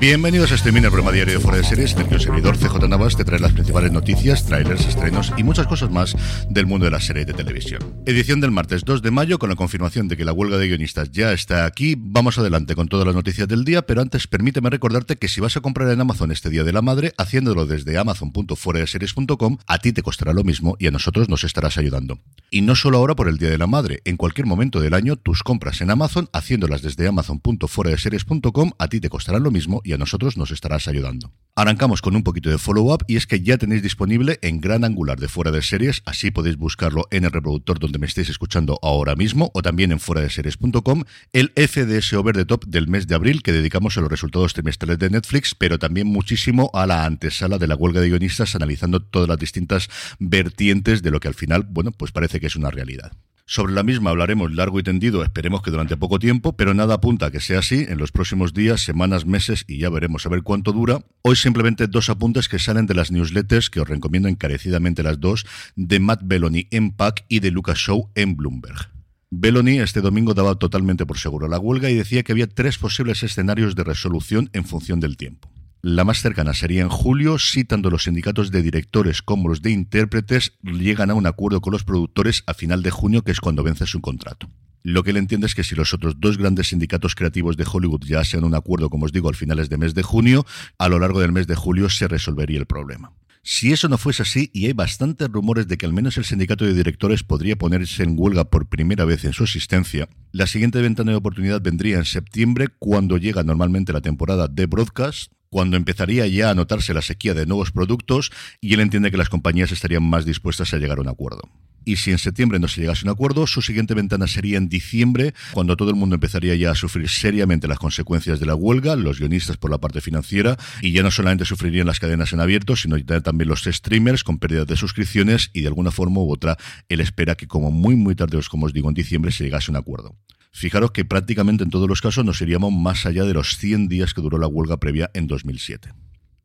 Bienvenidos 0.00 0.50
a 0.52 0.56
este 0.56 0.72
mini 0.72 0.86
programa 0.88 1.12
diario 1.12 1.34
de 1.34 1.40
Fuera 1.40 1.56
de 1.58 1.64
Series, 1.64 1.92
en 1.94 2.00
el 2.00 2.08
que 2.08 2.16
el 2.16 2.20
servidor 2.20 2.58
CJ 2.58 2.88
Navas 2.88 3.16
te 3.16 3.24
trae 3.24 3.38
las 3.38 3.52
principales 3.52 3.92
noticias, 3.92 4.44
trailers, 4.44 4.86
estrenos 4.86 5.32
y 5.36 5.44
muchas 5.44 5.66
cosas 5.66 5.90
más 5.90 6.16
del 6.50 6.66
mundo 6.66 6.84
de 6.84 6.90
la 6.90 7.00
serie 7.00 7.24
de 7.24 7.32
televisión. 7.32 7.80
Edición 8.04 8.40
del 8.40 8.50
martes 8.50 8.84
2 8.84 9.00
de 9.00 9.10
mayo, 9.12 9.38
con 9.38 9.48
la 9.48 9.56
confirmación 9.56 10.08
de 10.08 10.16
que 10.16 10.24
la 10.24 10.32
huelga 10.32 10.58
de 10.58 10.66
guionistas 10.66 11.10
ya 11.10 11.32
está 11.32 11.64
aquí. 11.64 11.94
Vamos 11.96 12.36
adelante 12.38 12.74
con 12.74 12.88
todas 12.88 13.06
las 13.06 13.14
noticias 13.14 13.48
del 13.48 13.64
día, 13.64 13.82
pero 13.82 14.02
antes 14.02 14.26
permíteme 14.26 14.68
recordarte 14.68 15.16
que 15.16 15.28
si 15.28 15.40
vas 15.40 15.56
a 15.56 15.60
comprar 15.60 15.88
en 15.88 16.00
Amazon 16.00 16.32
este 16.32 16.50
Día 16.50 16.64
de 16.64 16.72
la 16.72 16.82
Madre, 16.82 17.14
haciéndolo 17.16 17.64
desde 17.64 17.96
amazon.fueradeseries.com, 17.96 19.58
a 19.66 19.78
ti 19.78 19.92
te 19.92 20.02
costará 20.02 20.34
lo 20.34 20.44
mismo 20.44 20.76
y 20.78 20.88
a 20.88 20.90
nosotros 20.90 21.28
nos 21.28 21.44
estarás 21.44 21.78
ayudando. 21.78 22.18
Y 22.50 22.60
no 22.60 22.74
solo 22.74 22.98
ahora 22.98 23.14
por 23.14 23.28
el 23.28 23.38
Día 23.38 23.50
de 23.50 23.58
la 23.58 23.68
Madre, 23.68 24.02
en 24.04 24.16
cualquier 24.16 24.46
momento 24.46 24.80
del 24.80 24.92
año, 24.92 25.16
tus 25.16 25.42
compras 25.42 25.80
en 25.80 25.90
Amazon, 25.90 26.28
haciéndolas 26.32 26.82
desde 26.82 27.06
amazon.fueradeseries.com, 27.06 28.72
a 28.78 28.88
ti 28.88 29.00
te 29.00 29.08
costarán 29.08 29.42
lo 29.44 29.50
mismo 29.50 29.80
y 29.84 29.92
a 29.92 29.98
nosotros 29.98 30.36
nos 30.36 30.50
estarás 30.50 30.88
ayudando. 30.88 31.32
Arrancamos 31.56 32.02
con 32.02 32.16
un 32.16 32.24
poquito 32.24 32.50
de 32.50 32.58
follow-up 32.58 33.04
y 33.06 33.14
es 33.14 33.28
que 33.28 33.40
ya 33.40 33.58
tenéis 33.58 33.82
disponible 33.82 34.40
en 34.42 34.60
gran 34.60 34.82
angular 34.84 35.20
de 35.20 35.28
fuera 35.28 35.52
de 35.52 35.62
series, 35.62 36.02
así 36.04 36.32
podéis 36.32 36.56
buscarlo 36.56 37.06
en 37.12 37.24
el 37.24 37.30
reproductor 37.30 37.78
donde 37.78 38.00
me 38.00 38.06
estéis 38.06 38.28
escuchando 38.28 38.78
ahora 38.82 39.14
mismo 39.14 39.52
o 39.54 39.62
también 39.62 39.92
en 39.92 40.00
fuera 40.00 40.20
de 40.20 40.30
series.com, 40.30 41.04
el 41.32 41.52
FDS 41.54 42.14
Over 42.14 42.34
the 42.34 42.44
Top 42.44 42.64
del 42.64 42.88
mes 42.88 43.06
de 43.06 43.14
abril 43.14 43.42
que 43.42 43.52
dedicamos 43.52 43.96
a 43.96 44.00
los 44.00 44.10
resultados 44.10 44.52
trimestrales 44.52 44.98
de 44.98 45.10
Netflix, 45.10 45.54
pero 45.54 45.78
también 45.78 46.08
muchísimo 46.08 46.70
a 46.74 46.86
la 46.86 47.04
antesala 47.04 47.58
de 47.58 47.68
la 47.68 47.76
huelga 47.76 48.00
de 48.00 48.08
guionistas 48.08 48.56
analizando 48.56 49.00
todas 49.00 49.28
las 49.28 49.38
distintas 49.38 49.88
vertientes 50.18 51.02
de 51.02 51.10
lo 51.12 51.20
que 51.20 51.28
al 51.28 51.34
final, 51.34 51.64
bueno, 51.70 51.92
pues 51.92 52.10
parece 52.10 52.40
que 52.40 52.48
es 52.48 52.56
una 52.56 52.70
realidad. 52.70 53.12
Sobre 53.46 53.74
la 53.74 53.82
misma 53.82 54.08
hablaremos 54.08 54.54
largo 54.54 54.80
y 54.80 54.82
tendido, 54.82 55.22
esperemos 55.22 55.60
que 55.60 55.70
durante 55.70 55.98
poco 55.98 56.18
tiempo, 56.18 56.56
pero 56.56 56.72
nada 56.72 56.94
apunta 56.94 57.26
a 57.26 57.30
que 57.30 57.40
sea 57.40 57.58
así 57.58 57.84
en 57.86 57.98
los 57.98 58.10
próximos 58.10 58.54
días, 58.54 58.80
semanas, 58.80 59.26
meses 59.26 59.66
y 59.68 59.76
ya 59.76 59.90
veremos 59.90 60.24
a 60.24 60.30
ver 60.30 60.42
cuánto 60.42 60.72
dura. 60.72 61.04
Hoy 61.20 61.36
simplemente 61.36 61.86
dos 61.86 62.08
apuntes 62.08 62.48
que 62.48 62.58
salen 62.58 62.86
de 62.86 62.94
las 62.94 63.10
newsletters, 63.12 63.68
que 63.68 63.80
os 63.80 63.88
recomiendo 63.88 64.28
encarecidamente 64.28 65.02
las 65.02 65.20
dos, 65.20 65.44
de 65.76 66.00
Matt 66.00 66.22
Belloni 66.24 66.68
en 66.70 66.92
Pack 66.92 67.26
y 67.28 67.40
de 67.40 67.50
Lucas 67.50 67.76
Show 67.76 68.10
en 68.14 68.34
Bloomberg. 68.34 68.90
Belloni 69.30 69.78
este 69.78 70.00
domingo 70.00 70.32
daba 70.32 70.54
totalmente 70.54 71.04
por 71.04 71.18
seguro 71.18 71.46
la 71.46 71.58
huelga 71.58 71.90
y 71.90 71.94
decía 71.94 72.22
que 72.22 72.32
había 72.32 72.46
tres 72.46 72.78
posibles 72.78 73.22
escenarios 73.22 73.74
de 73.74 73.84
resolución 73.84 74.48
en 74.54 74.64
función 74.64 75.00
del 75.00 75.18
tiempo. 75.18 75.53
La 75.86 76.02
más 76.04 76.22
cercana 76.22 76.54
sería 76.54 76.80
en 76.80 76.88
julio, 76.88 77.38
si 77.38 77.62
tanto 77.62 77.90
los 77.90 78.04
sindicatos 78.04 78.50
de 78.50 78.62
directores 78.62 79.20
como 79.20 79.50
los 79.50 79.60
de 79.60 79.70
intérpretes 79.70 80.54
llegan 80.62 81.10
a 81.10 81.14
un 81.14 81.26
acuerdo 81.26 81.60
con 81.60 81.74
los 81.74 81.84
productores 81.84 82.42
a 82.46 82.54
final 82.54 82.82
de 82.82 82.90
junio, 82.90 83.20
que 83.20 83.32
es 83.32 83.38
cuando 83.38 83.62
vence 83.62 83.84
su 83.84 84.00
contrato. 84.00 84.48
Lo 84.82 85.02
que 85.02 85.10
él 85.10 85.18
entiende 85.18 85.46
es 85.46 85.54
que 85.54 85.62
si 85.62 85.74
los 85.74 85.92
otros 85.92 86.14
dos 86.18 86.38
grandes 86.38 86.68
sindicatos 86.68 87.14
creativos 87.14 87.58
de 87.58 87.66
Hollywood 87.70 88.02
ya 88.06 88.24
sean 88.24 88.44
un 88.44 88.54
acuerdo, 88.54 88.88
como 88.88 89.04
os 89.04 89.12
digo, 89.12 89.28
al 89.28 89.34
finales 89.34 89.68
de 89.68 89.76
mes 89.76 89.92
de 89.92 90.02
junio, 90.02 90.46
a 90.78 90.88
lo 90.88 90.98
largo 90.98 91.20
del 91.20 91.32
mes 91.32 91.46
de 91.46 91.54
julio 91.54 91.90
se 91.90 92.08
resolvería 92.08 92.60
el 92.60 92.64
problema. 92.64 93.12
Si 93.42 93.74
eso 93.74 93.90
no 93.90 93.98
fuese 93.98 94.22
así, 94.22 94.48
y 94.54 94.64
hay 94.64 94.72
bastantes 94.72 95.28
rumores 95.28 95.68
de 95.68 95.76
que 95.76 95.84
al 95.84 95.92
menos 95.92 96.16
el 96.16 96.24
sindicato 96.24 96.64
de 96.64 96.72
directores 96.72 97.24
podría 97.24 97.56
ponerse 97.56 98.04
en 98.04 98.14
huelga 98.16 98.44
por 98.44 98.70
primera 98.70 99.04
vez 99.04 99.26
en 99.26 99.34
su 99.34 99.44
existencia, 99.44 100.08
la 100.32 100.46
siguiente 100.46 100.80
ventana 100.80 101.10
de 101.10 101.18
oportunidad 101.18 101.60
vendría 101.60 101.98
en 101.98 102.06
septiembre, 102.06 102.68
cuando 102.78 103.18
llega 103.18 103.42
normalmente 103.42 103.92
la 103.92 104.00
temporada 104.00 104.48
de 104.48 104.64
broadcast, 104.64 105.30
cuando 105.54 105.76
empezaría 105.76 106.26
ya 106.26 106.50
a 106.50 106.54
notarse 106.56 106.92
la 106.94 107.00
sequía 107.00 107.32
de 107.32 107.46
nuevos 107.46 107.70
productos 107.70 108.32
y 108.60 108.74
él 108.74 108.80
entiende 108.80 109.12
que 109.12 109.16
las 109.16 109.28
compañías 109.28 109.70
estarían 109.70 110.02
más 110.02 110.24
dispuestas 110.24 110.74
a 110.74 110.78
llegar 110.78 110.98
a 110.98 111.02
un 111.02 111.06
acuerdo. 111.06 111.42
Y 111.84 111.94
si 111.94 112.10
en 112.10 112.18
septiembre 112.18 112.58
no 112.58 112.66
se 112.66 112.80
llegase 112.80 113.02
a 113.02 113.08
un 113.08 113.14
acuerdo, 113.14 113.46
su 113.46 113.62
siguiente 113.62 113.94
ventana 113.94 114.26
sería 114.26 114.58
en 114.58 114.68
diciembre, 114.68 115.32
cuando 115.52 115.76
todo 115.76 115.90
el 115.90 115.94
mundo 115.94 116.16
empezaría 116.16 116.56
ya 116.56 116.72
a 116.72 116.74
sufrir 116.74 117.08
seriamente 117.08 117.68
las 117.68 117.78
consecuencias 117.78 118.40
de 118.40 118.46
la 118.46 118.56
huelga, 118.56 118.96
los 118.96 119.20
guionistas 119.20 119.56
por 119.56 119.70
la 119.70 119.78
parte 119.78 120.00
financiera, 120.00 120.56
y 120.82 120.90
ya 120.90 121.04
no 121.04 121.12
solamente 121.12 121.44
sufrirían 121.44 121.86
las 121.86 122.00
cadenas 122.00 122.32
en 122.32 122.40
abierto, 122.40 122.74
sino 122.74 122.96
también 123.22 123.48
los 123.48 123.62
streamers 123.62 124.24
con 124.24 124.40
pérdidas 124.40 124.66
de 124.66 124.76
suscripciones 124.76 125.50
y 125.52 125.60
de 125.60 125.68
alguna 125.68 125.92
forma 125.92 126.18
u 126.18 126.32
otra 126.32 126.56
él 126.88 126.98
espera 126.98 127.36
que 127.36 127.46
como 127.46 127.70
muy 127.70 127.94
muy 127.94 128.16
tarde, 128.16 128.40
como 128.50 128.66
os 128.66 128.72
digo, 128.72 128.88
en 128.88 128.94
diciembre 128.94 129.30
se 129.30 129.44
llegase 129.44 129.70
a 129.70 129.72
un 129.72 129.76
acuerdo. 129.76 130.16
Fijaros 130.56 130.92
que 130.92 131.04
prácticamente 131.04 131.64
en 131.64 131.70
todos 131.70 131.88
los 131.88 132.00
casos 132.00 132.24
nos 132.24 132.40
iríamos 132.40 132.72
más 132.72 133.06
allá 133.06 133.24
de 133.24 133.34
los 133.34 133.58
100 133.58 133.88
días 133.88 134.14
que 134.14 134.20
duró 134.20 134.38
la 134.38 134.46
huelga 134.46 134.78
previa 134.78 135.10
en 135.12 135.26
2007. 135.26 135.92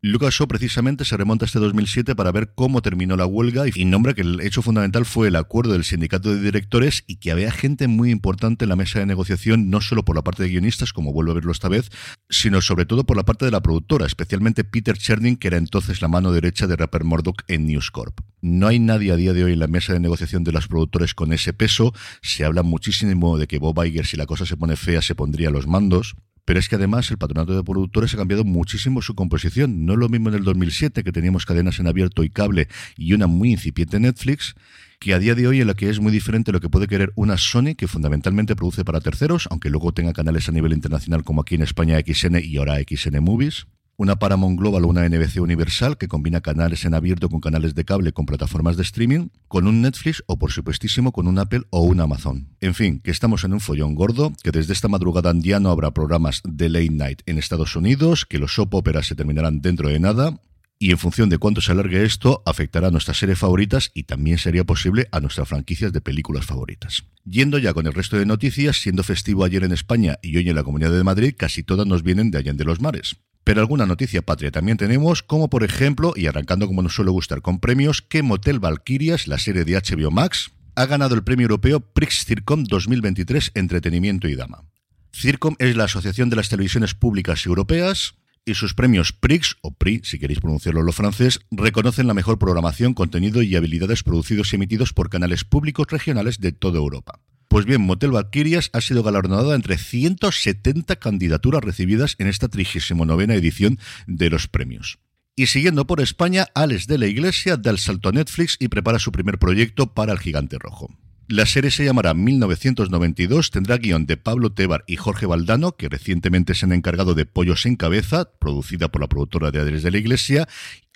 Lucas 0.02 0.34
Shaw 0.34 0.48
precisamente 0.48 1.06
se 1.06 1.16
remonta 1.16 1.46
a 1.46 1.48
este 1.48 1.60
2007 1.60 2.16
para 2.16 2.32
ver 2.32 2.54
cómo 2.56 2.82
terminó 2.82 3.16
la 3.18 3.28
huelga 3.28 3.66
y 3.72 3.86
nombra 3.86 4.16
que 4.16 4.22
el 4.22 4.42
hecho 4.42 4.64
fundamental 4.64 5.06
fue 5.06 5.28
el 5.28 5.36
acuerdo 5.36 5.74
del 5.74 5.84
sindicato 5.84 6.34
de 6.34 6.42
directores 6.42 7.04
y 7.06 7.18
que 7.18 7.32
había 7.32 7.52
gente 7.52 7.88
muy 7.88 8.10
importante 8.10 8.66
en 8.66 8.70
la 8.70 8.76
mesa 8.76 8.98
de 8.98 9.06
negociación, 9.06 9.70
no 9.70 9.80
solo 9.80 10.04
por 10.04 10.16
la 10.16 10.24
parte 10.24 10.42
de 10.42 10.50
guionistas, 10.50 10.92
como 10.92 11.14
vuelvo 11.14 11.34
a 11.34 11.36
verlo 11.36 11.52
esta 11.52 11.70
vez, 11.70 11.92
sino 12.32 12.62
sobre 12.62 12.88
todo 12.88 13.04
por 13.04 13.16
la 13.16 13.26
parte 13.26 13.46
de 13.46 13.52
la 13.52 13.62
productora, 13.62 14.08
especialmente 14.08 14.64
Peter 14.64 14.98
Cherning, 14.98 15.38
que 15.38 15.50
era 15.50 15.58
entonces 15.58 16.02
la 16.02 16.08
mano 16.08 16.32
derecha 16.32 16.66
de 16.66 16.78
Rapper 16.78 17.04
Murdoch 17.04 17.44
en 17.48 17.68
News 17.68 17.92
Corp. 17.92 18.22
No 18.42 18.68
hay 18.68 18.80
nadie 18.80 19.12
a 19.12 19.16
día 19.16 19.34
de 19.34 19.44
hoy 19.44 19.54
en 19.54 19.60
la 19.60 19.68
mesa 19.68 19.94
de 19.94 20.00
negociación 20.00 20.44
de 20.44 20.52
los 20.52 20.68
productores 20.68 21.14
con 21.14 21.34
ese 21.34 21.54
peso. 21.54 21.94
Se 22.22 22.46
habla 22.46 22.64
muchísimo 22.64 23.38
de 23.38 23.48
que 23.48 23.60
Bob 23.60 23.84
Iger, 23.84 24.06
si 24.06 24.16
la 24.16 24.26
cosa 24.26 24.46
se 24.46 24.56
pone 24.56 24.76
fea, 24.76 25.02
se 25.02 25.16
pondría 25.16 25.50
a 25.50 25.52
los 25.52 25.68
mandos. 25.68 26.16
Pero 26.46 26.60
es 26.60 26.68
que 26.68 26.76
además 26.76 27.12
el 27.12 27.18
patronato 27.20 27.56
de 27.56 27.64
productores 27.64 28.14
ha 28.14 28.18
cambiado 28.18 28.44
muchísimo 28.44 29.04
su 29.04 29.14
composición. 29.14 29.86
No 29.86 29.94
es 29.94 30.00
lo 30.00 30.10
mismo 30.10 30.30
en 30.30 30.36
el 30.36 30.44
2007, 30.44 31.04
que 31.04 31.12
teníamos 31.12 31.46
cadenas 31.46 31.80
en 31.80 31.86
abierto 31.86 32.24
y 32.24 32.30
cable 32.32 32.68
y 32.98 33.14
una 33.14 33.28
muy 33.28 33.52
incipiente 33.52 34.00
Netflix, 34.00 34.56
que 35.00 35.14
a 35.14 35.20
día 35.20 35.36
de 35.36 35.46
hoy 35.48 35.62
en 35.62 35.68
la 35.68 35.76
que 35.76 35.90
es 35.90 36.00
muy 36.00 36.12
diferente 36.12 36.52
lo 36.52 36.60
que 36.60 36.70
puede 36.70 36.88
querer 36.88 37.12
una 37.16 37.38
Sony, 37.38 37.76
que 37.78 37.88
fundamentalmente 37.88 38.56
produce 38.56 38.84
para 38.84 39.00
terceros, 39.00 39.48
aunque 39.52 39.70
luego 39.70 39.92
tenga 39.92 40.14
canales 40.14 40.50
a 40.50 40.52
nivel 40.52 40.74
internacional 40.74 41.24
como 41.24 41.42
aquí 41.42 41.54
en 41.54 41.62
España 41.62 42.00
XN 42.00 42.40
y 42.44 42.58
ahora 42.58 42.78
XN 42.80 43.22
Movies. 43.22 43.68
Una 44.00 44.16
Paramount 44.16 44.58
Global 44.58 44.86
o 44.86 44.88
una 44.88 45.08
NBC 45.10 45.42
Universal 45.42 45.98
que 45.98 46.08
combina 46.08 46.40
canales 46.40 46.86
en 46.86 46.94
abierto 46.94 47.28
con 47.28 47.42
canales 47.42 47.76
de 47.76 47.84
cable 47.84 48.14
con 48.14 48.26
plataformas 48.26 48.78
de 48.78 48.84
streaming, 48.84 49.28
con 49.50 49.68
un 49.68 49.82
Netflix 49.82 50.24
o 50.26 50.40
por 50.40 50.54
supuestísimo 50.54 51.12
con 51.12 51.28
un 51.28 51.38
Apple 51.38 51.64
o 51.70 51.82
un 51.82 52.00
Amazon. 52.00 52.48
En 52.62 52.76
fin, 52.76 53.02
que 53.02 53.12
estamos 53.12 53.44
en 53.44 53.52
un 53.52 53.60
follón 53.60 53.96
gordo, 53.96 54.32
que 54.42 54.52
desde 54.52 54.72
esta 54.72 54.88
madrugada 54.88 55.34
ya 55.36 55.60
no 55.60 55.70
habrá 55.70 55.92
programas 55.92 56.42
de 56.46 56.70
late 56.70 56.92
night 56.92 57.22
en 57.26 57.38
Estados 57.38 57.76
Unidos, 57.76 58.26
que 58.26 58.40
los 58.40 58.54
soap 58.54 58.74
operas 58.74 59.06
se 59.06 59.16
terminarán 59.16 59.60
dentro 59.60 59.90
de 59.90 60.00
nada, 60.00 60.40
y 60.82 60.92
en 60.92 60.98
función 60.98 61.28
de 61.28 61.38
cuánto 61.38 61.60
se 61.60 61.74
alargue 61.74 62.06
esto, 62.06 62.42
afectará 62.46 62.88
a 62.88 62.92
nuestras 62.92 63.18
series 63.18 63.38
favoritas 63.38 63.92
y 63.94 64.04
también 64.04 64.38
sería 64.38 64.64
posible 64.64 65.10
a 65.12 65.20
nuestras 65.20 65.50
franquicias 65.50 65.92
de 65.92 66.00
películas 66.00 66.46
favoritas. 66.46 67.04
Yendo 67.26 67.58
ya 67.58 67.74
con 67.74 67.86
el 67.86 67.94
resto 67.94 68.18
de 68.18 68.26
noticias, 68.26 68.78
siendo 68.78 69.04
festivo 69.04 69.44
ayer 69.44 69.66
en 69.66 69.74
España 69.74 70.20
y 70.22 70.38
hoy 70.38 70.48
en 70.48 70.56
la 70.56 70.64
Comunidad 70.64 70.94
de 70.94 71.04
Madrid, 71.04 71.36
casi 71.38 71.64
todas 71.64 71.86
nos 71.86 72.02
vienen 72.02 72.32
de 72.32 72.38
allá 72.38 72.54
de 72.54 72.64
los 72.64 72.80
mares. 72.80 73.18
Pero 73.44 73.62
alguna 73.62 73.86
noticia 73.86 74.22
patria 74.22 74.52
también 74.52 74.78
tenemos, 74.78 75.24
como 75.24 75.50
por 75.50 75.64
ejemplo, 75.64 76.14
y 76.16 76.28
arrancando 76.28 76.68
como 76.68 76.82
nos 76.82 76.94
suele 76.94 77.12
gustar 77.12 77.42
con 77.42 77.60
premios, 77.60 78.02
que 78.02 78.22
Motel 78.22 78.60
Valkyrias, 78.60 79.28
la 79.28 79.38
serie 79.38 79.66
de 79.66 79.74
HBO 79.74 80.12
Max, 80.12 80.52
ha 80.76 80.86
ganado 80.86 81.16
el 81.16 81.24
premio 81.24 81.46
europeo 81.46 81.80
Prix 81.80 82.26
Circom 82.26 82.64
2023 82.64 83.52
Entretenimiento 83.56 84.28
y 84.28 84.36
Dama. 84.36 84.64
Circom 85.12 85.56
es 85.60 85.76
la 85.76 85.86
Asociación 85.86 86.30
de 86.30 86.36
las 86.36 86.50
Televisiones 86.50 86.94
Públicas 86.94 87.46
Europeas 87.46 88.16
y 88.46 88.54
sus 88.56 88.74
premios 88.74 89.12
Prix, 89.12 89.58
o 89.62 89.72
PRI, 89.72 90.02
si 90.04 90.20
queréis 90.20 90.40
pronunciarlo 90.40 90.80
en 90.80 90.86
lo 90.86 90.92
francés, 90.92 91.42
reconocen 91.52 92.08
la 92.08 92.14
mejor 92.14 92.40
programación, 92.40 92.94
contenido 92.94 93.42
y 93.42 93.56
habilidades 93.56 94.04
producidos 94.04 94.52
y 94.52 94.56
emitidos 94.56 94.94
por 94.94 95.10
canales 95.10 95.44
públicos 95.44 95.88
regionales 95.90 96.40
de 96.40 96.52
toda 96.52 96.78
Europa. 96.78 97.20
Pues 97.50 97.66
bien, 97.66 97.82
Motel 97.82 98.12
Valkyrias 98.12 98.70
ha 98.74 98.80
sido 98.80 99.02
galardonada 99.02 99.56
entre 99.56 99.80
170 99.80 100.96
candidaturas 100.98 101.64
recibidas 101.64 102.16
en 102.20 102.28
esta 102.28 102.48
39 102.48 103.34
edición 103.34 103.80
de 104.06 104.30
los 104.30 104.48
premios. 104.48 105.00
Y 105.36 105.48
siguiendo 105.48 105.88
por 105.88 106.00
España, 106.00 106.46
Alex 106.54 106.86
de 106.86 107.00
la 107.00 107.08
Iglesia 107.08 107.58
da 107.58 107.72
el 107.72 107.80
salto 107.80 108.10
a 108.10 108.12
Netflix 108.12 108.56
y 108.60 108.68
prepara 108.68 109.00
su 109.00 109.12
primer 109.12 109.40
proyecto 109.40 109.96
para 109.96 110.14
el 110.14 110.20
Gigante 110.20 110.60
Rojo. 110.60 110.92
La 111.32 111.46
serie 111.46 111.70
se 111.70 111.86
llamará 111.86 112.16
1992, 112.16 113.52
tendrá 113.52 113.78
guion 113.78 114.08
de 114.08 114.18
Pablo 114.18 114.52
Tebar 114.52 114.84
y 114.88 114.96
Jorge 114.96 115.28
Valdano, 115.28 115.74
que 115.78 115.88
recientemente 115.88 116.56
se 116.56 116.66
han 116.66 116.72
encargado 116.72 117.14
de 117.14 117.28
Pollos 117.28 117.68
en 117.68 117.76
Cabeza, 117.76 118.32
producida 118.40 118.88
por 118.88 119.00
la 119.00 119.10
productora 119.10 119.52
de 119.52 119.60
Alex 119.60 119.84
de 119.84 119.92
la 119.92 120.00
Iglesia, 120.00 120.48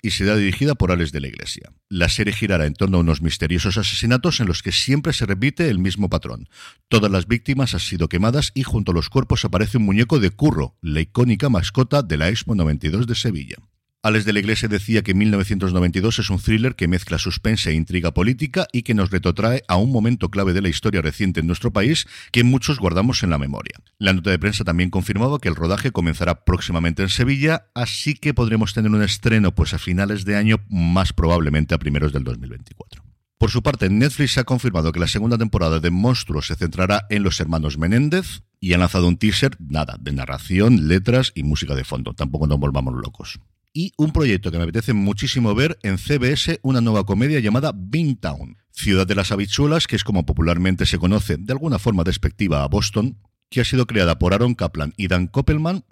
y 0.02 0.10
será 0.10 0.34
dirigida 0.34 0.74
por 0.74 0.90
Alex 0.90 1.12
de 1.12 1.20
la 1.20 1.28
Iglesia. 1.28 1.70
La 1.88 2.08
serie 2.08 2.32
girará 2.32 2.66
en 2.66 2.74
torno 2.74 2.96
a 2.96 3.02
unos 3.02 3.22
misteriosos 3.22 3.78
asesinatos 3.78 4.40
en 4.40 4.48
los 4.48 4.64
que 4.64 4.72
siempre 4.72 5.12
se 5.12 5.24
repite 5.24 5.68
el 5.68 5.78
mismo 5.78 6.08
patrón. 6.08 6.48
Todas 6.88 7.12
las 7.12 7.28
víctimas 7.28 7.74
han 7.74 7.80
sido 7.80 8.08
quemadas 8.08 8.50
y 8.54 8.64
junto 8.64 8.90
a 8.90 8.94
los 8.96 9.10
cuerpos 9.10 9.44
aparece 9.44 9.78
un 9.78 9.84
muñeco 9.84 10.18
de 10.18 10.30
Curro, 10.30 10.76
la 10.82 11.00
icónica 11.00 11.48
mascota 11.48 12.02
de 12.02 12.16
la 12.16 12.28
Expo 12.28 12.56
92 12.56 13.06
de 13.06 13.14
Sevilla. 13.14 13.58
Alex 14.04 14.26
de 14.26 14.34
la 14.34 14.40
Iglesia 14.40 14.68
decía 14.68 15.00
que 15.00 15.14
1992 15.14 16.18
es 16.18 16.28
un 16.28 16.38
thriller 16.38 16.74
que 16.74 16.88
mezcla 16.88 17.16
suspense 17.16 17.70
e 17.70 17.72
intriga 17.72 18.12
política 18.12 18.68
y 18.70 18.82
que 18.82 18.92
nos 18.92 19.10
retrotrae 19.10 19.62
a 19.66 19.76
un 19.76 19.90
momento 19.90 20.28
clave 20.28 20.52
de 20.52 20.60
la 20.60 20.68
historia 20.68 21.00
reciente 21.00 21.40
en 21.40 21.46
nuestro 21.46 21.72
país 21.72 22.06
que 22.30 22.44
muchos 22.44 22.78
guardamos 22.78 23.22
en 23.22 23.30
la 23.30 23.38
memoria. 23.38 23.80
La 23.98 24.12
nota 24.12 24.28
de 24.28 24.38
prensa 24.38 24.62
también 24.62 24.90
confirmaba 24.90 25.38
que 25.38 25.48
el 25.48 25.56
rodaje 25.56 25.90
comenzará 25.90 26.44
próximamente 26.44 27.00
en 27.00 27.08
Sevilla, 27.08 27.68
así 27.74 28.12
que 28.12 28.34
podremos 28.34 28.74
tener 28.74 28.90
un 28.90 29.02
estreno 29.02 29.54
pues 29.54 29.72
a 29.72 29.78
finales 29.78 30.26
de 30.26 30.36
año, 30.36 30.58
más 30.68 31.14
probablemente 31.14 31.74
a 31.74 31.78
primeros 31.78 32.12
del 32.12 32.24
2024. 32.24 33.02
Por 33.38 33.50
su 33.50 33.62
parte, 33.62 33.88
Netflix 33.88 34.36
ha 34.36 34.44
confirmado 34.44 34.92
que 34.92 35.00
la 35.00 35.08
segunda 35.08 35.38
temporada 35.38 35.80
de 35.80 35.88
Monstruos 35.88 36.48
se 36.48 36.56
centrará 36.56 37.06
en 37.08 37.22
los 37.22 37.40
hermanos 37.40 37.78
Menéndez 37.78 38.42
y 38.60 38.74
ha 38.74 38.78
lanzado 38.78 39.08
un 39.08 39.16
teaser, 39.16 39.56
nada, 39.60 39.96
de 39.98 40.12
narración, 40.12 40.88
letras 40.88 41.32
y 41.34 41.42
música 41.42 41.74
de 41.74 41.84
fondo. 41.84 42.12
Tampoco 42.12 42.46
nos 42.46 42.58
volvamos 42.58 42.92
locos 42.92 43.40
y 43.74 43.92
un 43.98 44.12
proyecto 44.12 44.50
que 44.50 44.56
me 44.56 44.64
apetece 44.64 44.94
muchísimo 44.94 45.54
ver 45.54 45.78
en 45.82 45.98
CBS, 45.98 46.60
una 46.62 46.80
nueva 46.80 47.04
comedia 47.04 47.40
llamada 47.40 47.72
Beantown, 47.74 48.56
Ciudad 48.70 49.06
de 49.06 49.16
las 49.16 49.32
Habichuelas, 49.32 49.86
que 49.86 49.96
es 49.96 50.04
como 50.04 50.24
popularmente 50.24 50.86
se 50.86 50.98
conoce 50.98 51.36
de 51.36 51.52
alguna 51.52 51.78
forma 51.78 52.04
despectiva 52.04 52.62
a 52.62 52.68
Boston, 52.68 53.18
que 53.50 53.60
ha 53.60 53.64
sido 53.64 53.86
creada 53.86 54.18
por 54.18 54.32
Aaron 54.32 54.54
Kaplan 54.54 54.94
y 54.96 55.08
Dan 55.08 55.26
Koppelman 55.26 55.84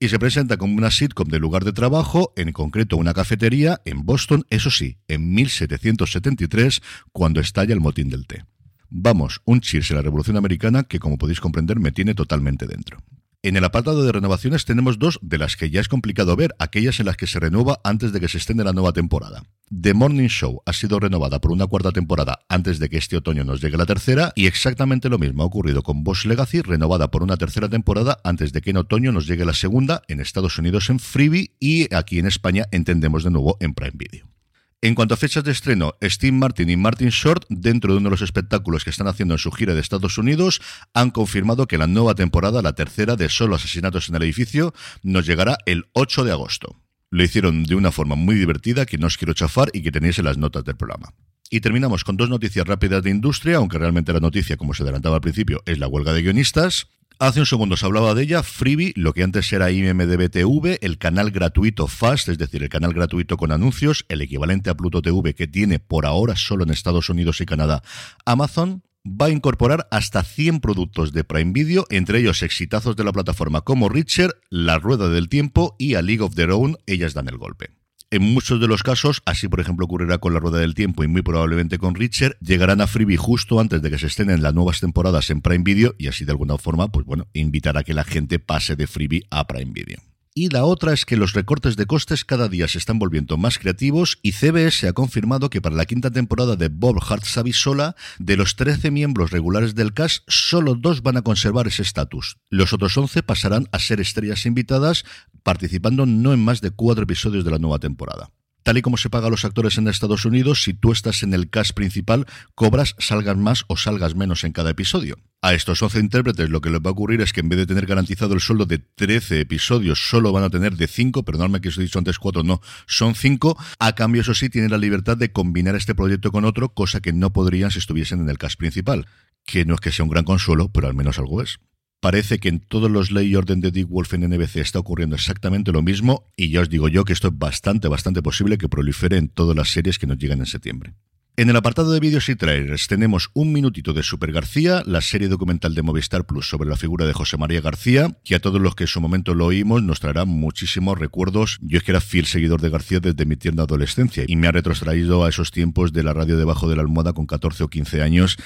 y 0.00 0.08
se 0.08 0.18
presenta 0.18 0.56
como 0.56 0.76
una 0.76 0.90
sitcom 0.90 1.28
de 1.28 1.38
lugar 1.38 1.64
de 1.64 1.72
trabajo, 1.72 2.32
en 2.36 2.52
concreto 2.52 2.96
una 2.96 3.14
cafetería 3.14 3.80
en 3.84 4.04
Boston, 4.04 4.44
eso 4.48 4.70
sí, 4.70 4.96
en 5.08 5.34
1773, 5.34 6.80
cuando 7.12 7.40
estalla 7.40 7.74
el 7.74 7.80
motín 7.80 8.08
del 8.08 8.26
té. 8.26 8.44
Vamos, 8.90 9.42
un 9.44 9.60
cheers 9.60 9.90
a 9.90 9.94
la 9.96 10.02
Revolución 10.02 10.36
Americana 10.36 10.84
que, 10.84 10.98
como 10.98 11.18
podéis 11.18 11.40
comprender, 11.40 11.78
me 11.78 11.92
tiene 11.92 12.14
totalmente 12.14 12.66
dentro. 12.66 12.98
En 13.40 13.56
el 13.56 13.64
apartado 13.64 14.02
de 14.02 14.10
renovaciones 14.10 14.64
tenemos 14.64 14.98
dos 14.98 15.20
de 15.22 15.38
las 15.38 15.54
que 15.54 15.70
ya 15.70 15.80
es 15.80 15.86
complicado 15.86 16.34
ver, 16.34 16.56
aquellas 16.58 16.98
en 16.98 17.06
las 17.06 17.16
que 17.16 17.28
se 17.28 17.38
renueva 17.38 17.78
antes 17.84 18.12
de 18.12 18.18
que 18.18 18.26
se 18.26 18.38
extienda 18.38 18.64
la 18.64 18.72
nueva 18.72 18.92
temporada. 18.92 19.44
The 19.70 19.94
Morning 19.94 20.26
Show 20.26 20.60
ha 20.66 20.72
sido 20.72 20.98
renovada 20.98 21.40
por 21.40 21.52
una 21.52 21.68
cuarta 21.68 21.92
temporada 21.92 22.40
antes 22.48 22.80
de 22.80 22.88
que 22.88 22.96
este 22.96 23.16
otoño 23.16 23.44
nos 23.44 23.60
llegue 23.60 23.76
la 23.76 23.86
tercera 23.86 24.32
y 24.34 24.46
exactamente 24.46 25.08
lo 25.08 25.18
mismo 25.18 25.44
ha 25.44 25.46
ocurrido 25.46 25.84
con 25.84 26.02
Bosch 26.02 26.24
Legacy, 26.24 26.62
renovada 26.62 27.12
por 27.12 27.22
una 27.22 27.36
tercera 27.36 27.68
temporada 27.68 28.18
antes 28.24 28.52
de 28.52 28.60
que 28.60 28.70
en 28.70 28.78
otoño 28.78 29.12
nos 29.12 29.28
llegue 29.28 29.44
la 29.44 29.54
segunda 29.54 30.02
en 30.08 30.18
Estados 30.18 30.58
Unidos 30.58 30.90
en 30.90 30.98
Freebie 30.98 31.52
y 31.60 31.94
aquí 31.94 32.18
en 32.18 32.26
España 32.26 32.66
entendemos 32.72 33.22
de 33.22 33.30
nuevo 33.30 33.56
en 33.60 33.72
Prime 33.72 33.92
Video. 33.94 34.37
En 34.80 34.94
cuanto 34.94 35.14
a 35.14 35.16
fechas 35.16 35.42
de 35.42 35.50
estreno, 35.50 35.96
Steve 36.00 36.36
Martin 36.36 36.70
y 36.70 36.76
Martin 36.76 37.08
Short, 37.08 37.46
dentro 37.48 37.92
de 37.92 37.98
uno 37.98 38.10
de 38.10 38.12
los 38.12 38.22
espectáculos 38.22 38.84
que 38.84 38.90
están 38.90 39.08
haciendo 39.08 39.34
en 39.34 39.38
su 39.38 39.50
gira 39.50 39.74
de 39.74 39.80
Estados 39.80 40.18
Unidos, 40.18 40.60
han 40.94 41.10
confirmado 41.10 41.66
que 41.66 41.78
la 41.78 41.88
nueva 41.88 42.14
temporada, 42.14 42.62
la 42.62 42.74
tercera 42.74 43.16
de 43.16 43.28
Solo 43.28 43.56
Asesinatos 43.56 44.08
en 44.08 44.14
el 44.14 44.22
Edificio, 44.22 44.72
nos 45.02 45.26
llegará 45.26 45.58
el 45.66 45.88
8 45.94 46.22
de 46.22 46.30
agosto. 46.30 46.76
Lo 47.10 47.24
hicieron 47.24 47.64
de 47.64 47.74
una 47.74 47.90
forma 47.90 48.14
muy 48.14 48.36
divertida 48.36 48.86
que 48.86 48.98
no 48.98 49.08
os 49.08 49.16
quiero 49.16 49.34
chafar 49.34 49.68
y 49.72 49.82
que 49.82 49.90
tenéis 49.90 50.20
en 50.20 50.26
las 50.26 50.38
notas 50.38 50.62
del 50.62 50.76
programa. 50.76 51.12
Y 51.50 51.58
terminamos 51.58 52.04
con 52.04 52.16
dos 52.16 52.28
noticias 52.28 52.64
rápidas 52.64 53.02
de 53.02 53.10
industria, 53.10 53.56
aunque 53.56 53.78
realmente 53.78 54.12
la 54.12 54.20
noticia, 54.20 54.56
como 54.56 54.74
se 54.74 54.84
adelantaba 54.84 55.16
al 55.16 55.22
principio, 55.22 55.60
es 55.66 55.80
la 55.80 55.88
huelga 55.88 56.12
de 56.12 56.22
guionistas. 56.22 56.86
Hace 57.20 57.40
un 57.40 57.46
segundo 57.46 57.76
se 57.76 57.84
hablaba 57.84 58.14
de 58.14 58.22
ella, 58.22 58.44
Freebie, 58.44 58.92
lo 58.94 59.12
que 59.12 59.24
antes 59.24 59.52
era 59.52 59.72
IMDB 59.72 60.78
el 60.80 60.98
canal 60.98 61.32
gratuito 61.32 61.88
Fast, 61.88 62.28
es 62.28 62.38
decir, 62.38 62.62
el 62.62 62.68
canal 62.68 62.92
gratuito 62.92 63.36
con 63.36 63.50
anuncios, 63.50 64.04
el 64.08 64.20
equivalente 64.20 64.70
a 64.70 64.76
Pluto 64.76 65.02
TV 65.02 65.34
que 65.34 65.48
tiene 65.48 65.80
por 65.80 66.06
ahora 66.06 66.36
solo 66.36 66.62
en 66.62 66.70
Estados 66.70 67.08
Unidos 67.08 67.40
y 67.40 67.46
Canadá 67.46 67.82
Amazon, 68.24 68.84
va 69.04 69.26
a 69.26 69.30
incorporar 69.30 69.88
hasta 69.90 70.22
100 70.22 70.60
productos 70.60 71.12
de 71.12 71.24
Prime 71.24 71.50
Video, 71.50 71.86
entre 71.90 72.20
ellos 72.20 72.44
exitazos 72.44 72.94
de 72.94 73.02
la 73.02 73.12
plataforma 73.12 73.62
como 73.62 73.88
Richard, 73.88 74.36
La 74.48 74.78
Rueda 74.78 75.08
del 75.08 75.28
Tiempo 75.28 75.74
y 75.76 75.94
A 75.94 76.02
League 76.02 76.22
of 76.22 76.36
Their 76.36 76.52
Own, 76.52 76.76
ellas 76.86 77.14
dan 77.14 77.26
el 77.26 77.36
golpe. 77.36 77.70
En 78.10 78.22
muchos 78.22 78.58
de 78.58 78.68
los 78.68 78.82
casos, 78.82 79.20
así 79.26 79.48
por 79.48 79.60
ejemplo 79.60 79.84
ocurrirá 79.84 80.16
con 80.16 80.32
la 80.32 80.40
Rueda 80.40 80.58
del 80.58 80.74
Tiempo 80.74 81.04
y 81.04 81.08
muy 81.08 81.20
probablemente 81.20 81.76
con 81.76 81.94
Richard, 81.94 82.38
llegarán 82.40 82.80
a 82.80 82.86
Freebie 82.86 83.18
justo 83.18 83.60
antes 83.60 83.82
de 83.82 83.90
que 83.90 83.98
se 83.98 84.06
estén 84.06 84.30
en 84.30 84.42
las 84.42 84.54
nuevas 84.54 84.80
temporadas 84.80 85.28
en 85.28 85.42
Prime 85.42 85.62
Video 85.62 85.94
y 85.98 86.08
así 86.08 86.24
de 86.24 86.32
alguna 86.32 86.56
forma, 86.56 86.88
pues 86.88 87.04
bueno, 87.04 87.28
invitar 87.34 87.76
a 87.76 87.84
que 87.84 87.92
la 87.92 88.04
gente 88.04 88.38
pase 88.38 88.76
de 88.76 88.86
Freebie 88.86 89.24
a 89.30 89.46
Prime 89.46 89.72
Video 89.74 90.07
y 90.38 90.48
la 90.50 90.64
otra 90.64 90.92
es 90.92 91.04
que 91.04 91.16
los 91.16 91.32
recortes 91.32 91.74
de 91.74 91.86
costes 91.86 92.24
cada 92.24 92.48
día 92.48 92.68
se 92.68 92.78
están 92.78 93.00
volviendo 93.00 93.36
más 93.36 93.58
creativos 93.58 94.20
y 94.22 94.30
CBS 94.30 94.86
ha 94.86 94.92
confirmado 94.92 95.50
que 95.50 95.60
para 95.60 95.74
la 95.74 95.84
quinta 95.84 96.12
temporada 96.12 96.54
de 96.54 96.68
Bob 96.68 97.02
Hart 97.02 97.24
Sola, 97.24 97.96
de 98.20 98.36
los 98.36 98.54
13 98.54 98.92
miembros 98.92 99.32
regulares 99.32 99.74
del 99.74 99.92
cast, 99.92 100.22
solo 100.28 100.76
dos 100.76 101.02
van 101.02 101.16
a 101.16 101.22
conservar 101.22 101.66
ese 101.66 101.82
estatus. 101.82 102.38
Los 102.50 102.72
otros 102.72 102.96
11 102.96 103.24
pasarán 103.24 103.66
a 103.72 103.80
ser 103.80 104.00
estrellas 104.00 104.46
invitadas, 104.46 105.04
participando 105.42 106.06
no 106.06 106.32
en 106.32 106.44
más 106.44 106.60
de 106.60 106.70
cuatro 106.70 107.02
episodios 107.02 107.44
de 107.44 107.50
la 107.50 107.58
nueva 107.58 107.80
temporada 107.80 108.30
tal 108.62 108.76
y 108.76 108.82
como 108.82 108.98
se 108.98 109.08
paga 109.08 109.28
a 109.28 109.30
los 109.30 109.46
actores 109.46 109.78
en 109.78 109.88
Estados 109.88 110.26
Unidos, 110.26 110.62
si 110.62 110.74
tú 110.74 110.92
estás 110.92 111.22
en 111.22 111.32
el 111.32 111.48
cast 111.48 111.72
principal, 111.72 112.26
cobras, 112.54 112.94
salgas 112.98 113.38
más 113.38 113.64
o 113.66 113.78
salgas 113.78 114.14
menos 114.14 114.44
en 114.44 114.52
cada 114.52 114.68
episodio. 114.68 115.16
A 115.40 115.54
estos 115.54 115.80
11 115.80 116.00
intérpretes 116.00 116.50
lo 116.50 116.60
que 116.60 116.68
les 116.68 116.80
va 116.80 116.90
a 116.90 116.92
ocurrir 116.92 117.20
es 117.20 117.32
que 117.32 117.38
en 117.40 117.48
vez 117.48 117.58
de 117.60 117.66
tener 117.66 117.86
garantizado 117.86 118.34
el 118.34 118.40
sueldo 118.40 118.66
de 118.66 118.78
13 118.78 119.40
episodios, 119.40 120.08
solo 120.08 120.32
van 120.32 120.42
a 120.42 120.50
tener 120.50 120.76
de 120.76 120.88
5, 120.88 121.24
perdóname 121.24 121.60
que 121.60 121.68
os 121.68 121.78
he 121.78 121.82
dicho 121.82 122.00
antes 122.00 122.18
4, 122.18 122.42
no, 122.42 122.60
son 122.88 123.14
5. 123.14 123.56
A 123.78 123.94
cambio, 123.94 124.22
eso 124.22 124.34
sí, 124.34 124.50
tienen 124.50 124.72
la 124.72 124.78
libertad 124.78 125.16
de 125.16 125.30
combinar 125.30 125.76
este 125.76 125.94
proyecto 125.94 126.32
con 126.32 126.44
otro, 126.44 126.70
cosa 126.70 127.00
que 127.00 127.12
no 127.12 127.32
podrían 127.32 127.70
si 127.70 127.78
estuviesen 127.78 128.20
en 128.20 128.28
el 128.28 128.36
cast 128.36 128.58
principal. 128.58 129.06
Que 129.44 129.64
no 129.64 129.74
es 129.74 129.80
que 129.80 129.92
sea 129.92 130.04
un 130.04 130.10
gran 130.10 130.24
consuelo, 130.24 130.72
pero 130.72 130.88
al 130.88 130.94
menos 130.94 131.20
algo 131.20 131.40
es. 131.40 131.60
Parece 132.00 132.40
que 132.40 132.48
en 132.48 132.58
todos 132.58 132.90
los 132.90 133.12
ley 133.12 133.36
orden 133.36 133.60
de 133.60 133.70
Dick 133.70 133.88
Wolf 133.88 134.14
en 134.14 134.28
NBC 134.28 134.56
está 134.56 134.80
ocurriendo 134.80 135.14
exactamente 135.14 135.70
lo 135.70 135.82
mismo 135.82 136.32
y 136.36 136.50
ya 136.50 136.60
os 136.62 136.68
digo 136.68 136.88
yo 136.88 137.04
que 137.04 137.12
esto 137.12 137.28
es 137.28 137.38
bastante, 137.38 137.88
bastante 137.88 138.22
posible 138.22 138.58
que 138.58 138.68
prolifere 138.68 139.16
en 139.16 139.28
todas 139.28 139.56
las 139.56 139.70
series 139.70 139.98
que 139.98 140.06
nos 140.06 140.18
llegan 140.18 140.40
en 140.40 140.46
septiembre. 140.46 140.94
En 141.38 141.48
el 141.48 141.54
apartado 141.54 141.92
de 141.92 142.00
vídeos 142.00 142.28
y 142.28 142.34
trailers 142.34 142.88
tenemos 142.88 143.30
un 143.32 143.52
minutito 143.52 143.92
de 143.92 144.02
Super 144.02 144.32
García, 144.32 144.82
la 144.86 145.00
serie 145.00 145.28
documental 145.28 145.72
de 145.72 145.82
Movistar 145.82 146.26
Plus 146.26 146.48
sobre 146.48 146.68
la 146.68 146.74
figura 146.74 147.06
de 147.06 147.12
José 147.12 147.36
María 147.36 147.60
García, 147.60 148.16
que 148.24 148.34
a 148.34 148.40
todos 148.40 148.60
los 148.60 148.74
que 148.74 148.82
en 148.82 148.88
su 148.88 149.00
momento 149.00 149.34
lo 149.34 149.46
oímos 149.46 149.84
nos 149.84 150.00
traerá 150.00 150.24
muchísimos 150.24 150.98
recuerdos. 150.98 151.58
Yo 151.60 151.78
es 151.78 151.84
que 151.84 151.92
era 151.92 152.00
fiel 152.00 152.26
seguidor 152.26 152.60
de 152.60 152.70
García 152.70 152.98
desde 152.98 153.24
mi 153.24 153.36
tierna 153.36 153.62
adolescencia 153.62 154.24
y 154.26 154.34
me 154.34 154.48
ha 154.48 154.50
retrotraído 154.50 155.24
a 155.24 155.28
esos 155.28 155.52
tiempos 155.52 155.92
de 155.92 156.02
la 156.02 156.12
radio 156.12 156.36
debajo 156.36 156.68
de 156.68 156.74
la 156.74 156.82
almohada 156.82 157.12
con 157.12 157.26
14 157.26 157.62
o 157.62 157.68
15 157.68 158.02
años 158.02 158.36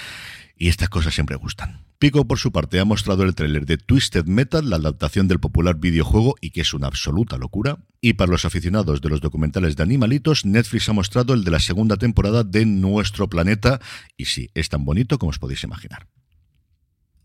Y 0.63 0.69
estas 0.69 0.91
cosas 0.91 1.13
siempre 1.13 1.35
gustan. 1.35 1.87
Pico, 1.99 2.25
por 2.25 2.39
su 2.39 2.53
parte, 2.53 2.79
ha 2.79 2.85
mostrado 2.85 3.25
el 3.25 3.35
tráiler 3.35 3.67
de 3.67 3.79
Twisted 3.79 4.27
Metal, 4.27 4.71
la 4.71 4.77
adaptación 4.77 5.27
del 5.27 5.41
popular 5.41 5.81
videojuego 5.81 6.37
y 6.41 6.51
que 6.51 6.61
es 6.61 6.73
una 6.73 6.87
absoluta 6.87 7.37
locura. 7.37 7.79
Y 8.01 8.13
para 8.13 8.31
los 8.31 8.45
aficionados 8.45 9.01
de 9.01 9.09
los 9.09 9.21
documentales 9.21 9.75
de 9.75 9.83
animalitos, 9.83 10.47
Netflix 10.47 10.89
ha 10.89 10.93
mostrado 10.93 11.35
el 11.35 11.43
de 11.43 11.51
la 11.51 11.59
segunda 11.59 11.97
temporada 11.97 12.45
de 12.45 12.65
Nuestro 12.65 13.29
Planeta. 13.29 13.81
Y 14.17 14.27
sí, 14.27 14.51
es 14.55 14.69
tan 14.69 14.85
bonito 14.85 15.19
como 15.19 15.31
os 15.31 15.41
podéis 15.41 15.65
imaginar. 15.65 16.07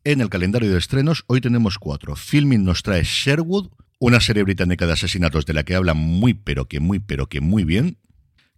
En 0.04 0.20
el 0.20 0.30
calendario 0.30 0.72
de 0.72 0.80
estrenos, 0.80 1.24
hoy 1.28 1.40
tenemos 1.40 1.78
cuatro. 1.78 2.16
Filming 2.16 2.64
nos 2.64 2.82
trae 2.82 3.04
Sherwood, 3.04 3.70
una 4.00 4.20
serie 4.20 4.42
británica 4.42 4.88
de 4.88 4.94
asesinatos 4.94 5.46
de 5.46 5.54
la 5.54 5.64
que 5.64 5.76
habla 5.76 5.94
muy 5.94 6.34
pero 6.34 6.68
que 6.68 6.80
muy 6.80 6.98
pero 6.98 7.30
que 7.30 7.40
muy 7.40 7.66
bien. 7.66 8.00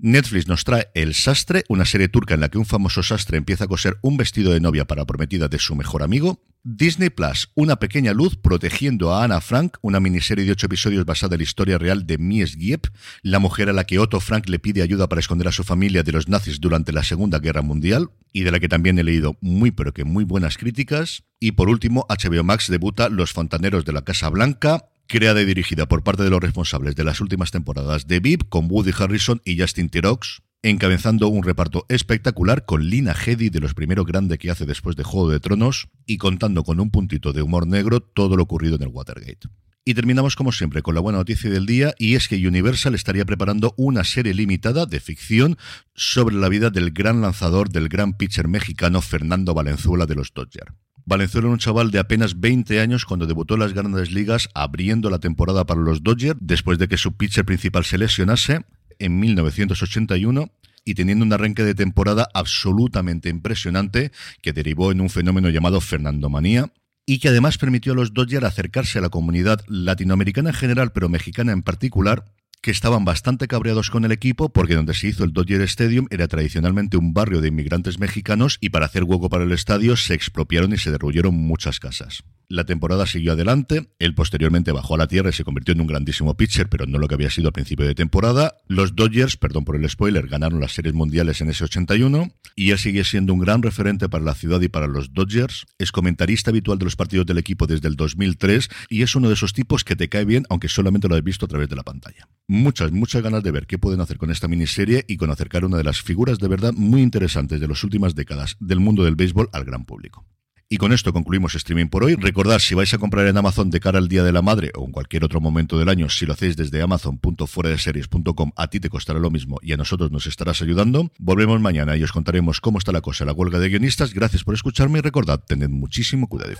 Netflix 0.02 0.48
nos 0.48 0.64
trae 0.64 0.88
El 0.94 1.14
Sastre, 1.14 1.66
una 1.68 1.84
serie 1.84 2.08
turca 2.08 2.34
en 2.34 2.40
la 2.40 2.48
que 2.48 2.58
un 2.58 2.66
famoso 2.66 3.04
sastre 3.04 3.38
empieza 3.38 3.66
a 3.66 3.68
coser 3.68 3.98
un 4.02 4.16
vestido 4.16 4.54
de 4.54 4.62
novia 4.62 4.86
para 4.86 5.06
prometida 5.06 5.50
de 5.50 5.60
su 5.60 5.76
mejor 5.76 6.04
amigo. 6.04 6.42
Disney 6.64 7.10
Plus, 7.10 7.52
Una 7.56 7.78
pequeña 7.78 8.14
luz 8.14 8.38
protegiendo 8.38 9.14
a 9.14 9.26
Anna 9.26 9.42
Frank, 9.42 9.76
una 9.82 10.00
miniserie 10.00 10.46
de 10.46 10.54
ocho 10.54 10.68
episodios 10.68 11.04
basada 11.04 11.36
en 11.36 11.40
la 11.40 11.44
historia 11.44 11.78
real 11.78 12.08
de 12.08 12.18
Mies 12.18 12.56
Giep, 12.56 12.88
la 13.24 13.40
mujer 13.40 13.70
a 13.70 13.74
la 13.74 13.84
que 13.84 14.00
Otto 14.00 14.22
Frank 14.22 14.48
le 14.48 14.60
pide 14.60 14.82
ayuda 14.82 15.10
para 15.10 15.20
esconder 15.20 15.50
a 15.50 15.52
su 15.52 15.66
familia 15.66 16.04
de 16.04 16.14
los 16.14 16.30
nazis 16.30 16.62
durante 16.62 16.94
la 16.94 17.04
Segunda 17.04 17.40
Guerra 17.40 17.62
Mundial, 17.62 18.10
y 18.32 18.44
de 18.44 18.52
la 18.52 18.62
que 18.62 18.70
también 18.70 19.00
he 19.00 19.04
leído 19.04 19.38
muy 19.42 19.72
pero 19.72 19.94
que 19.94 20.06
muy 20.06 20.24
buenas 20.24 20.58
críticas. 20.58 21.24
Y 21.42 21.54
por 21.54 21.68
último, 21.68 22.06
HBO 22.08 22.44
Max 22.46 22.68
debuta 22.70 23.10
Los 23.10 23.34
Fontaneros 23.34 23.84
de 23.84 23.94
la 23.94 24.04
Casa 24.04 24.30
Blanca, 24.30 24.86
creada 25.10 25.42
y 25.42 25.46
dirigida 25.46 25.88
por 25.88 26.04
parte 26.04 26.24
de 26.24 26.30
los 26.30 26.40
responsables 26.40 26.96
de 26.96 27.04
las 27.04 27.20
últimas 27.20 27.50
temporadas 27.52 28.08
de 28.08 28.20
VIP, 28.20 28.48
con 28.48 28.68
Woody 28.70 28.92
Harrison 28.98 29.42
y 29.44 29.60
Justin 29.60 29.90
Tirox, 29.90 30.44
encabezando 30.62 31.28
un 31.30 31.44
reparto 31.44 31.86
espectacular 31.90 32.64
con 32.66 32.88
Lina 32.90 33.14
Headey 33.14 33.50
de 33.50 33.60
los 33.60 33.74
primeros 33.74 34.06
grandes 34.06 34.38
que 34.38 34.52
hace 34.52 34.68
después 34.68 34.96
de 34.96 35.04
Juego 35.04 35.32
de 35.32 35.40
Tronos 35.40 35.90
y 36.06 36.18
contando 36.18 36.64
con 36.64 36.80
un 36.80 36.92
puntito 36.92 37.34
de 37.34 37.42
humor 37.42 37.66
negro 37.66 38.02
todo 38.02 38.38
lo 38.38 38.44
ocurrido 38.44 38.76
en 38.76 38.84
el 38.84 38.90
Watergate. 38.90 39.50
Y 39.84 39.96
terminamos 39.96 40.36
como 40.36 40.52
siempre 40.52 40.84
con 40.84 40.94
la 40.94 41.02
buena 41.02 41.18
noticia 41.18 41.50
del 41.50 41.66
día 41.66 41.96
y 41.98 42.14
es 42.14 42.28
que 42.28 42.48
Universal 42.48 42.94
estaría 42.94 43.26
preparando 43.26 43.74
una 43.78 44.04
serie 44.04 44.36
limitada 44.36 44.86
de 44.86 45.00
ficción 45.00 45.58
sobre 45.96 46.36
la 46.36 46.50
vida 46.50 46.70
del 46.70 46.92
gran 46.92 47.22
lanzador 47.22 47.70
del 47.70 47.90
gran 47.90 48.14
pitcher 48.14 48.48
mexicano 48.48 49.02
Fernando 49.02 49.56
Valenzuela 49.56 50.06
de 50.06 50.14
los 50.14 50.32
Dodgers. 50.36 50.72
Valenzuela 51.10 51.48
era 51.48 51.54
un 51.54 51.58
chaval 51.58 51.90
de 51.90 51.98
apenas 51.98 52.40
20 52.40 52.80
años 52.80 53.04
cuando 53.04 53.26
debutó 53.26 53.56
en 53.56 53.62
las 53.62 53.74
grandes 53.74 54.12
ligas 54.12 54.48
abriendo 54.54 55.10
la 55.10 55.18
temporada 55.18 55.66
para 55.66 55.82
los 55.82 56.04
Dodgers 56.04 56.38
después 56.40 56.78
de 56.78 56.88
que 56.88 56.98
su 56.98 57.18
pitcher 57.18 57.46
principal 57.46 57.84
se 57.84 57.98
lesionase 57.98 58.62
en 59.00 59.20
1981 59.20 60.52
y 60.86 60.94
teniendo 60.94 61.26
un 61.26 61.34
arranque 61.34 61.64
de 61.64 61.74
temporada 61.74 62.30
absolutamente 62.36 63.28
impresionante 63.28 64.12
que 64.44 64.54
derivó 64.54 64.92
en 64.92 65.02
un 65.02 65.10
fenómeno 65.10 65.50
llamado 65.50 65.82
Fernandomanía 65.82 66.72
y 67.08 67.18
que 67.18 67.30
además 67.30 67.58
permitió 67.58 67.94
a 67.94 67.96
los 67.96 68.14
Dodgers 68.14 68.46
acercarse 68.46 69.00
a 69.00 69.02
la 69.02 69.10
comunidad 69.10 69.62
latinoamericana 69.68 70.52
en 70.52 70.56
general, 70.56 70.92
pero 70.92 71.10
mexicana 71.10 71.54
en 71.54 71.64
particular, 71.64 72.26
que 72.62 72.72
estaban 72.72 73.06
bastante 73.06 73.48
cabreados 73.48 73.90
con 73.90 74.06
el 74.06 74.12
equipo 74.12 74.50
porque 74.50 74.76
donde 74.76 74.94
se 74.94 75.08
hizo 75.08 75.24
el 75.24 75.34
Dodger 75.34 75.62
Stadium 75.62 76.08
era 76.10 76.28
tradicionalmente 76.28 76.98
un 76.98 77.14
barrio 77.14 77.42
de 77.42 77.50
inmigrantes 77.50 78.00
mexicanos 78.00 78.58
y 78.62 78.70
para 78.70 78.86
hacer 78.86 79.04
hueco 79.04 79.30
para 79.30 79.44
el 79.44 79.52
estadio 79.52 79.96
se 79.96 80.14
expropiaron 80.14 80.74
y 80.74 80.78
se 80.78 80.92
derruyeron 80.92 81.34
muchas 81.34 81.80
casas. 81.80 82.24
La 82.52 82.64
temporada 82.64 83.06
siguió 83.06 83.34
adelante, 83.34 83.92
él 84.00 84.16
posteriormente 84.16 84.72
bajó 84.72 84.96
a 84.96 84.98
la 84.98 85.08
tierra 85.08 85.30
y 85.30 85.34
se 85.34 85.44
convirtió 85.44 85.76
en 85.76 85.82
un 85.82 85.88
grandísimo 85.88 86.36
pitcher, 86.36 86.68
pero 86.68 86.88
no 86.88 86.98
lo 86.98 87.08
que 87.08 87.14
había 87.14 87.30
sido 87.30 87.50
al 87.50 87.54
principio 87.54 87.86
de 87.86 87.94
temporada. 87.94 88.56
Los 88.68 88.96
Dodgers, 88.96 89.38
perdón 89.38 89.66
por 89.66 89.76
el 89.76 89.88
spoiler, 89.88 90.28
ganaron 90.28 90.60
las 90.60 90.72
series 90.72 90.96
mundiales 90.96 91.42
en 91.42 91.52
ese 91.52 91.66
81 91.66 92.32
y 92.56 92.72
él 92.72 92.80
sigue 92.80 93.04
siendo 93.04 93.36
un 93.36 93.40
gran 93.40 93.62
referente 93.62 94.10
para 94.10 94.24
la 94.24 94.34
ciudad 94.34 94.60
y 94.62 94.68
para 94.68 94.88
los 94.88 95.14
Dodgers. 95.14 95.68
Es 95.78 95.92
comentarista 95.92 96.50
habitual 96.50 96.80
de 96.80 96.86
los 96.86 96.96
partidos 96.96 97.28
del 97.28 97.38
equipo 97.38 97.68
desde 97.68 97.88
el 97.88 97.96
2003 97.96 98.68
y 98.90 99.04
es 99.04 99.14
uno 99.14 99.28
de 99.28 99.36
esos 99.36 99.54
tipos 99.54 99.84
que 99.84 99.96
te 99.96 100.10
cae 100.10 100.26
bien 100.26 100.48
aunque 100.50 100.70
solamente 100.70 101.08
lo 101.08 101.14
has 101.14 101.24
visto 101.24 101.46
a 101.46 101.50
través 101.50 101.70
de 101.70 101.76
la 101.76 101.84
pantalla. 101.84 102.28
Muchas, 102.48 102.92
muchas 102.92 103.22
ganas 103.22 103.44
de 103.44 103.52
ver 103.52 103.68
qué 103.68 103.78
pueden 103.78 104.02
hacer 104.02 104.18
con 104.18 104.32
esta 104.32 104.48
miniserie 104.48 105.06
y 105.08 105.18
con 105.18 105.30
acercar 105.30 105.66
una 105.66 105.78
de 105.78 105.84
las 105.84 106.02
figuras 106.02 106.40
de 106.40 106.48
verdad 106.48 106.74
muy 106.74 107.04
interesantes 107.04 107.60
de 107.60 107.68
las 107.68 107.84
últimas 107.84 108.16
décadas 108.16 108.58
del 108.60 108.80
mundo 108.80 109.04
del 109.04 109.16
béisbol 109.16 109.50
al 109.54 109.66
gran 109.66 109.86
público. 109.86 110.26
Y 110.72 110.78
con 110.78 110.94
esto 110.94 111.12
concluimos 111.12 111.56
streaming 111.56 111.88
por 111.88 112.04
hoy. 112.04 112.14
Recordad, 112.14 112.60
si 112.60 112.76
vais 112.76 112.94
a 112.94 113.00
comprar 113.00 113.26
en 113.26 113.36
Amazon 113.36 113.72
de 113.72 113.80
cara 113.80 113.98
al 113.98 114.08
Día 114.08 114.24
de 114.24 114.32
la 114.32 114.44
Madre 114.44 114.72
o 114.76 114.86
en 114.86 114.92
cualquier 114.92 115.24
otro 115.24 115.42
momento 115.42 115.80
del 115.80 115.90
año, 115.90 116.10
si 116.10 116.28
lo 116.28 116.34
hacéis 116.34 116.56
desde 116.56 116.80
amazon.fueradeseries.com, 116.84 118.52
a 118.56 118.68
ti 118.68 118.80
te 118.80 118.88
costará 118.88 119.18
lo 119.18 119.32
mismo 119.32 119.58
y 119.64 119.74
a 119.74 119.78
nosotros 119.78 120.12
nos 120.12 120.28
estarás 120.28 120.62
ayudando. 120.62 121.12
Volvemos 121.18 121.60
mañana 121.60 121.98
y 121.98 122.04
os 122.04 122.12
contaremos 122.12 122.62
cómo 122.62 122.78
está 122.78 122.92
la 122.92 123.02
cosa 123.02 123.26
la 123.26 123.34
huelga 123.34 123.58
de 123.58 123.70
guionistas. 123.70 124.14
Gracias 124.14 124.44
por 124.44 124.54
escucharme 124.54 125.00
y 125.00 125.02
recordad, 125.02 125.40
tened 125.40 125.70
muchísimo 125.70 126.28
cuidado. 126.28 126.54